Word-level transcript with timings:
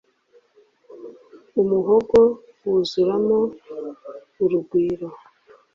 Umuhogo 1.61 2.19
wuzuramo 2.71 3.37
urugwiro 4.43 5.07